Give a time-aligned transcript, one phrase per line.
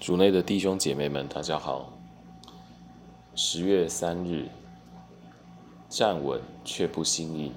[0.00, 1.92] 主内的弟兄姐妹们，大家好。
[3.34, 4.48] 十月三日，
[5.88, 7.52] 站稳却不心硬。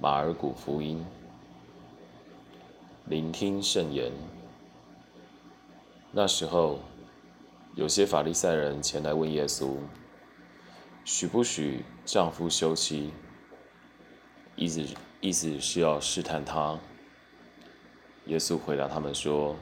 [0.00, 1.06] 马尔谷福音，
[3.06, 4.10] 聆听圣言。
[6.10, 6.80] 那时候，
[7.76, 9.76] 有些法利赛人前来问耶稣
[11.06, 13.12] ：“许不许丈夫休妻？”
[14.56, 14.84] 意思
[15.20, 16.76] 意思是要试探他。
[18.26, 19.54] 耶稣回答他们说。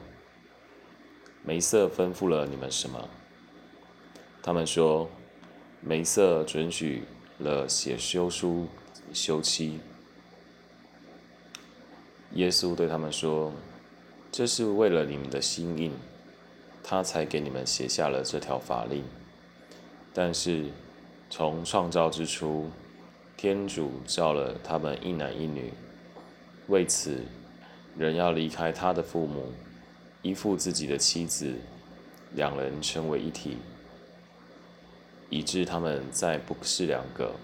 [1.45, 3.09] 梅瑟吩咐了你们什么？
[4.41, 5.09] 他们说，
[5.81, 7.03] 梅瑟准许
[7.39, 8.67] 了写休书
[9.11, 9.79] 休妻。
[12.35, 13.51] 耶稣对他们说
[14.31, 15.91] ：“这是为了你们的心印，
[16.81, 19.03] 他才给你们写下了这条法令。
[20.13, 20.69] 但是，
[21.29, 22.69] 从创造之初，
[23.35, 25.73] 天主造了他们一男一女，
[26.67, 27.19] 为此，
[27.97, 29.51] 人要离开他的父母。”
[30.23, 31.53] 依附自己的妻子，
[32.33, 33.57] 两人成为一体，
[35.29, 37.35] 以致他们再不是两个，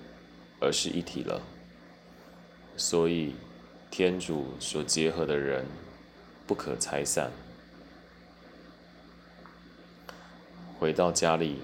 [0.60, 1.42] 而是一体了。
[2.78, 3.36] 所以，
[3.92, 5.66] 天主所结合的人
[6.48, 7.30] 不可拆散。
[10.80, 11.58] 回到家里，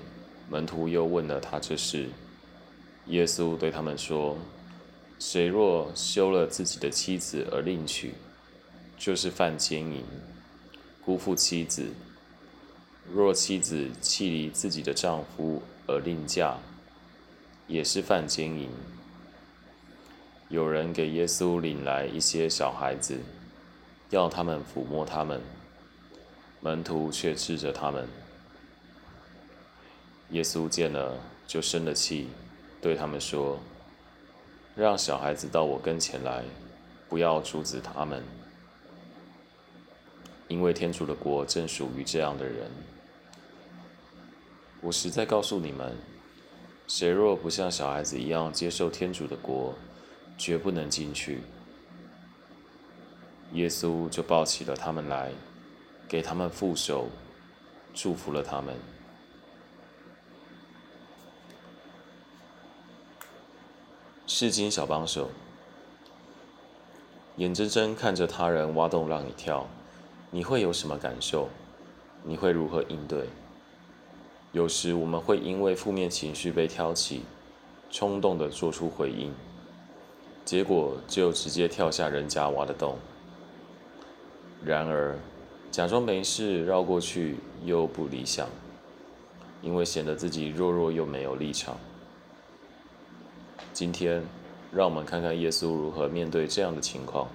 [0.49, 2.09] 门徒又问了他这事。
[3.07, 4.37] 耶稣对他们说
[5.17, 8.15] ：“谁若休了自己的妻子而另娶，
[8.97, 10.03] 就是犯奸淫。”
[11.05, 11.91] 辜负妻子，
[13.13, 16.57] 若妻子弃离自己的丈夫而另嫁，
[17.67, 18.69] 也是犯奸淫。
[20.49, 23.19] 有人给耶稣领来一些小孩子，
[24.09, 25.41] 要他们抚摸他们，
[26.59, 28.07] 门徒却斥责他们。
[30.31, 32.29] 耶稣见了，就生了气，
[32.81, 33.59] 对他们说
[34.75, 36.43] ：“让小孩子到我跟前来，
[37.07, 38.23] 不要阻止他们。”
[40.47, 42.69] 因为天主的国正属于这样的人。
[44.81, 45.97] 我实在告诉你们，
[46.87, 49.73] 谁若不像小孩子一样接受天主的国，
[50.37, 51.41] 绝不能进去。
[53.53, 55.31] 耶稣就抱起了他们来，
[56.07, 57.07] 给他们负手，
[57.93, 58.75] 祝福了他们。
[64.27, 65.29] 世经小帮手，
[67.37, 69.67] 眼睁睁看着他人挖洞让你跳。
[70.35, 71.47] 你会有什么感受？
[72.21, 73.29] 你会如何应对？
[74.51, 77.23] 有时我们会因为负面情绪被挑起，
[77.89, 79.33] 冲动的做出回应，
[80.43, 82.97] 结果就直接跳下人家挖的洞。
[84.61, 85.17] 然而，
[85.71, 88.45] 假装没事绕过去又不理想，
[89.61, 91.77] 因为显得自己弱弱又没有立场。
[93.71, 94.21] 今天，
[94.73, 97.29] 让我们看看耶稣如何面对这样的情况。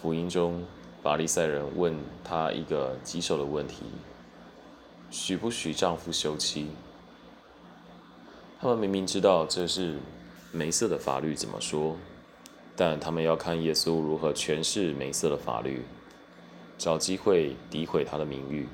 [0.00, 0.64] 福音中。
[1.02, 3.84] 法利赛人问他一个棘手的问题：
[5.10, 6.68] 许不许丈夫休妻？
[8.60, 9.96] 他们明明知道这是
[10.52, 11.96] 梅瑟的法律怎么说，
[12.76, 15.82] 但他们要看耶稣如何诠释梅瑟的法律，
[16.76, 18.68] 找机会诋毁他的名誉。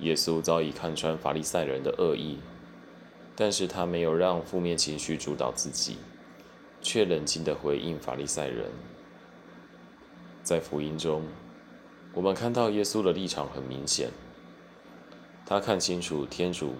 [0.00, 2.38] 耶稣早已看穿法利赛人的恶意，
[3.34, 5.96] 但是他没有让负面情绪主导自己，
[6.82, 8.66] 却冷静地回应法利赛人。
[10.42, 11.22] 在福音中，
[12.12, 14.10] 我们看到耶稣的立场很明显，
[15.46, 16.74] 他看清楚天主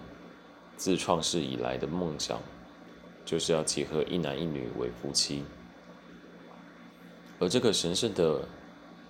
[0.76, 2.40] 自创世以来的梦想，
[3.24, 5.44] 就是要结合一男一女为夫妻，
[7.38, 8.42] 而这个神圣的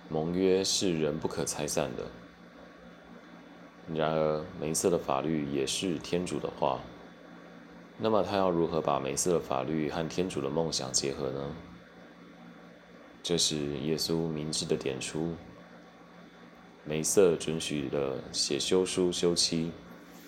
[0.09, 2.03] 盟约是人不可拆散的。
[3.93, 6.79] 然而，梅瑟的法律也是天主的话，
[7.97, 11.41] 那么他要如何把梅瑟的法律和天主的梦想结合呢？
[13.23, 15.35] 这是耶稣明智的点出，
[16.83, 19.71] 梅瑟准许了写休书休妻，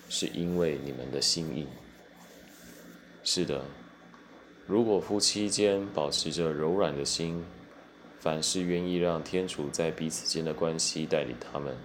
[0.10, 1.66] 是因为你们的心意。
[3.24, 3.64] 是的，
[4.68, 7.44] 如果夫妻间保持着柔软的心，
[8.20, 11.76] 凡事愿意让天主在彼此间的关系带领他们，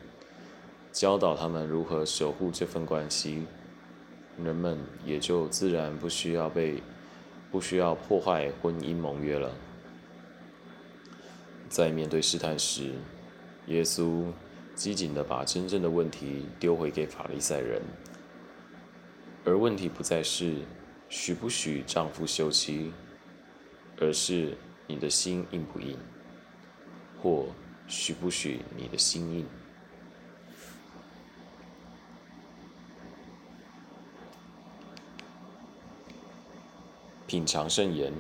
[0.92, 3.44] 教导他们如何守护这份关系，
[4.36, 6.82] 人们也就自然不需要被，
[7.50, 9.50] 不需要破坏婚姻盟约了。
[11.68, 12.92] 在面对试探时，
[13.66, 14.24] 耶稣
[14.74, 17.82] 机警地把真正的问题丢回给法利赛人，
[19.44, 20.56] 而问题不再是
[21.08, 22.92] 许不许丈夫休妻，
[24.00, 24.56] 而是
[24.86, 25.96] 你的心硬不硬，
[27.20, 27.46] 或
[27.86, 29.46] 许不许你的心硬。
[37.26, 38.10] 品尝圣言，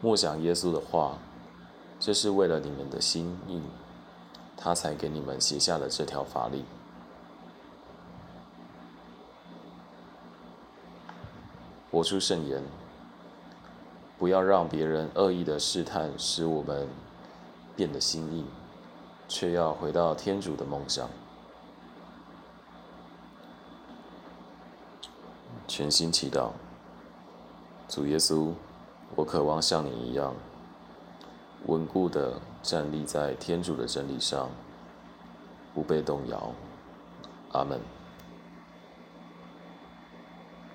[0.00, 1.18] 默想耶稣的话。
[2.00, 3.60] 这是为了你们的心意，
[4.56, 6.64] 他才给你们写下了这条法令。
[11.90, 12.62] 活出圣言，
[14.18, 16.88] 不要让别人恶意的试探使我们
[17.76, 18.46] 变得心硬，
[19.28, 21.08] 却要回到天主的梦想。
[25.68, 26.50] 全心祈祷，
[27.88, 28.52] 主耶稣，
[29.16, 30.34] 我渴望像你一样，
[31.66, 34.48] 稳固的站立在天主的真理上，
[35.74, 36.52] 不被动摇。
[37.52, 37.78] 阿门。